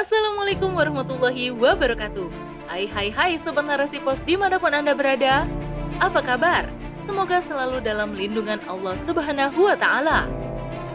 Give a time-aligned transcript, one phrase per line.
[0.00, 2.32] Assalamualaikum warahmatullahi wabarakatuh
[2.72, 5.44] Hai hai hai Sobat Narasi Pos di mana pun Anda berada
[6.00, 6.64] Apa kabar?
[7.04, 10.24] Semoga selalu dalam lindungan Allah Subhanahu wa Ta'ala.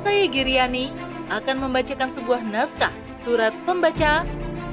[0.02, 0.90] Saya Giriani
[1.30, 2.90] akan membacakan sebuah naskah
[3.22, 4.26] surat pembaca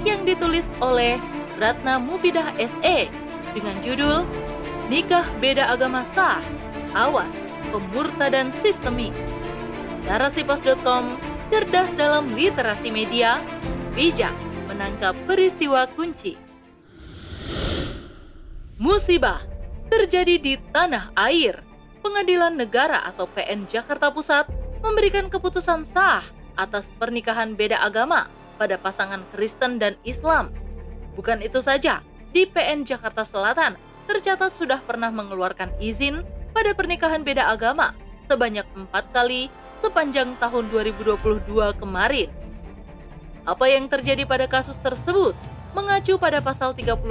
[0.09, 1.21] yang ditulis oleh
[1.61, 3.13] Ratna Mubidah SE
[3.53, 4.25] dengan judul
[4.89, 6.41] Nikah Beda Agama Sah,
[6.97, 7.29] Awas,
[7.69, 9.13] Pemurtadan Sistemik.
[10.09, 11.21] Narasipos.com
[11.53, 13.37] cerdas dalam literasi media,
[13.93, 14.33] bijak
[14.73, 16.41] menangkap peristiwa kunci.
[18.81, 19.45] Musibah
[19.93, 21.61] terjadi di tanah air.
[22.03, 24.51] Pengadilan Negara atau PN Jakarta Pusat
[24.83, 26.27] memberikan keputusan sah
[26.59, 28.27] atas pernikahan beda agama
[28.59, 30.51] pada pasangan Kristen dan Islam.
[31.15, 32.03] Bukan itu saja,
[32.35, 33.79] di PN Jakarta Selatan
[34.11, 37.95] tercatat sudah pernah mengeluarkan izin pada pernikahan beda agama
[38.27, 39.47] sebanyak empat kali
[39.79, 42.42] sepanjang tahun 2022 kemarin.
[43.43, 45.35] Apa yang terjadi pada kasus tersebut
[45.75, 47.03] mengacu pada pasal 35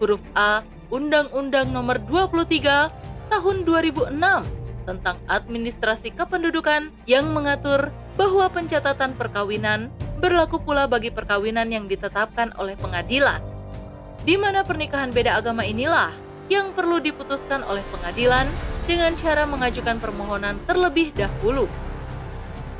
[0.00, 4.14] huruf A Undang-Undang Nomor 23 Tahun 2006
[4.84, 7.88] tentang administrasi kependudukan yang mengatur
[8.20, 9.88] bahwa pencatatan perkawinan
[10.20, 13.40] berlaku pula bagi perkawinan yang ditetapkan oleh pengadilan.
[14.24, 16.12] Di mana pernikahan beda agama inilah
[16.52, 18.44] yang perlu diputuskan oleh pengadilan
[18.84, 21.64] dengan cara mengajukan permohonan terlebih dahulu.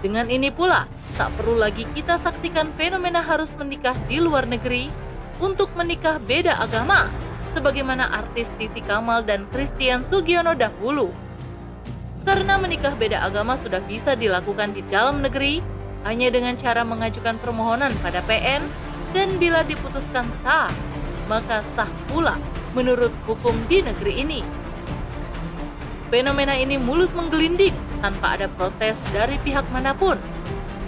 [0.04, 0.84] Dengan ini pula,
[1.14, 4.90] tak perlu lagi kita saksikan fenomena harus menikah di luar negeri
[5.38, 7.06] untuk menikah beda agama
[7.54, 11.14] sebagaimana artis Titi Kamal dan Christian Sugiono dahulu.
[12.26, 15.62] Karena menikah beda agama sudah bisa dilakukan di dalam negeri
[16.02, 18.66] hanya dengan cara mengajukan permohonan pada PN
[19.14, 20.72] dan bila diputuskan sah,
[21.30, 22.34] maka sah pula
[22.74, 24.40] menurut hukum di negeri ini.
[26.10, 30.18] Fenomena ini mulus menggelinding tanpa ada protes dari pihak mana pun.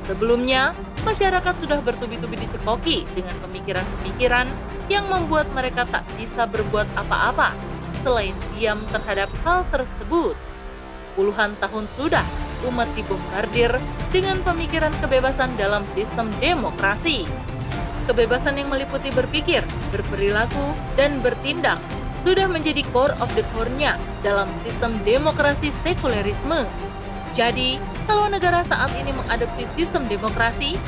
[0.07, 0.71] Sebelumnya,
[1.03, 4.47] masyarakat sudah bertubi-tubi dicekoki dengan pemikiran-pemikiran
[4.87, 7.59] yang membuat mereka tak bisa berbuat apa-apa
[8.07, 10.39] selain diam terhadap hal tersebut.
[11.19, 12.23] Puluhan tahun sudah
[12.71, 13.75] umat dibombardir
[14.15, 17.27] dengan pemikiran kebebasan dalam sistem demokrasi.
[18.07, 21.83] Kebebasan yang meliputi berpikir, berperilaku, dan bertindak
[22.23, 26.67] sudah menjadi core of the core-nya dalam sistem demokrasi sekulerisme.
[27.37, 27.77] Jadi,
[28.09, 30.81] kalau negara saat ini mengadopsi sistem demokrasi,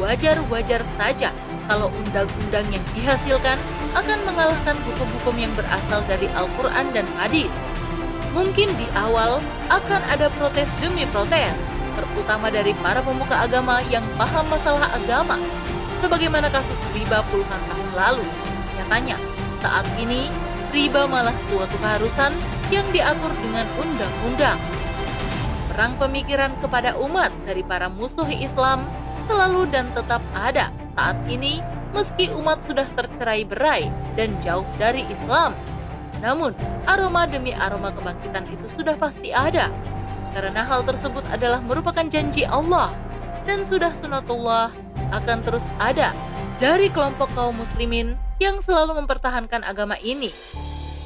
[0.00, 1.28] wajar-wajar saja
[1.68, 3.60] kalau undang-undang yang dihasilkan
[3.92, 7.52] akan mengalahkan hukum-hukum yang berasal dari Al-Quran dan hadis.
[8.32, 11.52] Mungkin di awal akan ada protes demi protes,
[11.94, 15.36] terutama dari para pemuka agama yang paham masalah agama,
[16.00, 18.24] sebagaimana kasus riba puluhan tahun lalu.
[18.80, 19.20] Nyatanya,
[19.60, 20.32] saat ini
[20.72, 22.32] riba malah suatu keharusan
[22.72, 24.56] yang diatur dengan undang-undang.
[25.80, 28.84] Perang pemikiran kepada umat dari para musuh Islam
[29.24, 31.64] selalu dan tetap ada saat ini
[31.96, 35.56] meski umat sudah tercerai berai dan jauh dari Islam.
[36.20, 36.52] Namun,
[36.84, 39.72] aroma demi aroma kebangkitan itu sudah pasti ada,
[40.36, 42.92] karena hal tersebut adalah merupakan janji Allah
[43.48, 44.76] dan sudah sunatullah
[45.16, 46.12] akan terus ada
[46.60, 50.28] dari kelompok kaum muslimin yang selalu mempertahankan agama ini.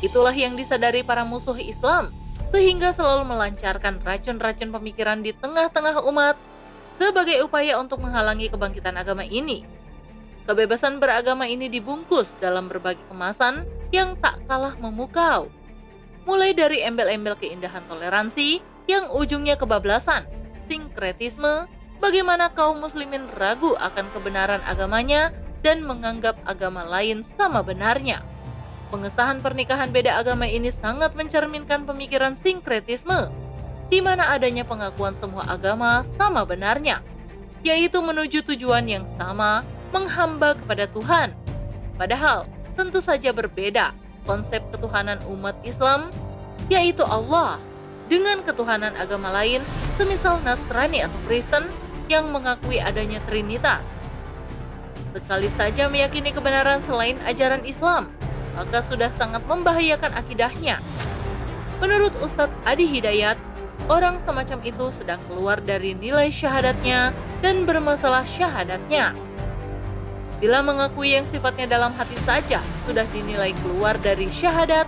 [0.03, 2.11] Itulah yang disadari para musuh Islam,
[2.55, 6.39] sehingga selalu melancarkan racun-racun pemikiran di tengah-tengah umat
[7.03, 9.67] sebagai upaya untuk menghalangi kebangkitan agama ini.
[10.47, 15.51] Kebebasan beragama ini dibungkus dalam berbagai kemasan yang tak kalah memukau.
[16.31, 20.23] Mulai dari embel-embel keindahan toleransi yang ujungnya kebablasan,
[20.71, 21.67] sinkretisme,
[21.99, 25.35] bagaimana kaum muslimin ragu akan kebenaran agamanya
[25.67, 28.23] dan menganggap agama lain sama benarnya.
[28.95, 33.27] Pengesahan pernikahan beda agama ini sangat mencerminkan pemikiran sinkretisme,
[33.91, 37.03] di mana adanya pengakuan semua agama sama benarnya,
[37.67, 41.35] yaitu menuju tujuan yang sama menghamba kepada Tuhan.
[41.99, 42.47] Padahal
[42.79, 43.99] tentu saja berbeda
[44.31, 46.15] konsep ketuhanan umat Islam,
[46.71, 47.59] yaitu Allah,
[48.07, 49.59] dengan ketuhanan agama lain,
[49.99, 51.67] semisal Nasrani atau Kristen
[52.07, 53.83] yang mengakui adanya Trinitas.
[55.11, 58.07] Sekali saja meyakini kebenaran selain ajaran Islam,
[58.55, 60.79] maka sudah sangat membahayakan akidahnya.
[61.83, 63.37] Menurut Ustadz Adi Hidayat,
[63.91, 67.11] orang semacam itu sedang keluar dari nilai syahadatnya
[67.43, 69.13] dan bermasalah syahadatnya.
[70.39, 74.87] Bila mengakui yang sifatnya dalam hati saja sudah dinilai keluar dari syahadat,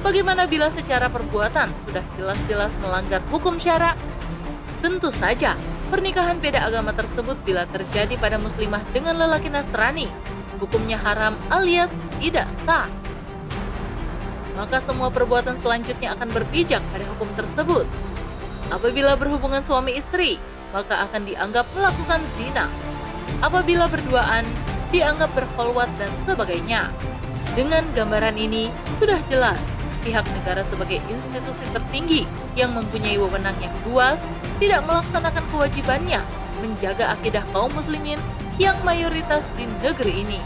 [0.00, 3.98] bagaimana bila secara perbuatan sudah jelas-jelas melanggar hukum syara?
[4.84, 5.56] Tentu saja,
[5.88, 10.08] pernikahan beda agama tersebut bila terjadi pada muslimah dengan lelaki Nasrani,
[10.60, 12.88] hukumnya haram alias tidak sah.
[14.54, 17.86] Maka semua perbuatan selanjutnya akan berpijak pada hukum tersebut.
[18.70, 20.38] Apabila berhubungan suami istri,
[20.70, 22.66] maka akan dianggap melakukan zina.
[23.42, 24.46] Apabila berduaan,
[24.94, 26.90] dianggap berholwat dan sebagainya.
[27.58, 29.58] Dengan gambaran ini, sudah jelas
[30.04, 32.22] pihak negara sebagai institusi tertinggi
[32.54, 34.20] yang mempunyai wewenang yang luas
[34.60, 36.20] tidak melaksanakan kewajibannya
[36.60, 38.20] menjaga akidah kaum muslimin
[38.60, 40.40] yang mayoritas di negeri ini.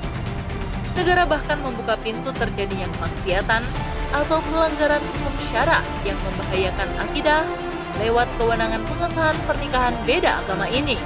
[0.99, 3.63] Negara bahkan membuka pintu terjadinya kemaksiatan
[4.11, 7.47] atau pelanggaran hukum syara yang membahayakan akidah
[8.03, 10.99] lewat kewenangan pengesahan pernikahan beda agama ini.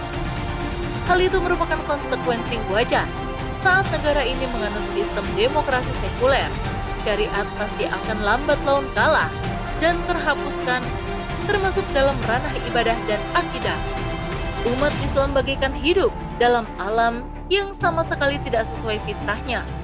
[1.05, 3.05] Hal itu merupakan konsekuensi wajar
[3.61, 6.49] saat negara ini menganut sistem demokrasi sekuler,
[7.05, 9.29] syariat pasti akan lambat laun kalah
[9.79, 10.81] dan terhapuskan,
[11.45, 13.77] termasuk dalam ranah ibadah dan akidah.
[14.73, 16.11] Umat Islam bagaikan hidup
[16.41, 19.82] dalam alam yang sama sekali tidak sesuai fitrahnya.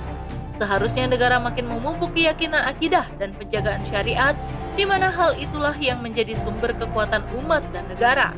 [0.58, 4.34] Seharusnya negara makin memupuk keyakinan akidah dan penjagaan syariat,
[4.74, 8.34] di mana hal itulah yang menjadi sumber kekuatan umat dan negara.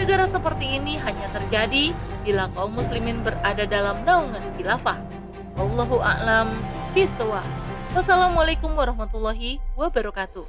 [0.00, 1.92] Negara seperti ini hanya terjadi
[2.24, 4.98] bila kaum muslimin berada dalam naungan khilafah.
[5.60, 6.48] Allahu a'lam
[6.96, 7.46] bishawab.
[7.94, 10.42] Wassalamualaikum warahmatullahi wabarakatuh.